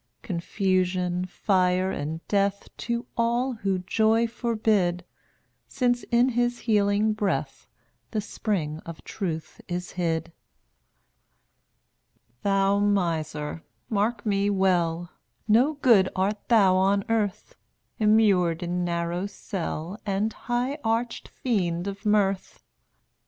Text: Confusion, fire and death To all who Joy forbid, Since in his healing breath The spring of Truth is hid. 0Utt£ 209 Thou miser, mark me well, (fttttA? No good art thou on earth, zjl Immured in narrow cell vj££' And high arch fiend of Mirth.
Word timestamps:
Confusion, 0.23 1.25
fire 1.25 1.91
and 1.91 2.27
death 2.27 2.69
To 2.77 3.05
all 3.15 3.53
who 3.53 3.77
Joy 3.85 4.25
forbid, 4.25 5.05
Since 5.67 6.01
in 6.05 6.29
his 6.29 6.61
healing 6.61 7.13
breath 7.13 7.67
The 8.09 8.19
spring 8.19 8.79
of 8.79 9.03
Truth 9.03 9.61
is 9.67 9.91
hid. 9.91 10.31
0Utt£ 12.43 12.43
209 12.43 12.43
Thou 12.43 12.79
miser, 12.79 13.63
mark 13.91 14.25
me 14.25 14.49
well, 14.49 15.11
(fttttA? 15.13 15.43
No 15.47 15.73
good 15.75 16.09
art 16.15 16.47
thou 16.47 16.77
on 16.77 17.03
earth, 17.07 17.53
zjl 17.99 18.05
Immured 18.05 18.63
in 18.63 18.83
narrow 18.83 19.27
cell 19.27 19.97
vj££' 19.99 20.01
And 20.07 20.33
high 20.33 20.79
arch 20.83 21.27
fiend 21.27 21.85
of 21.87 22.07
Mirth. 22.07 22.63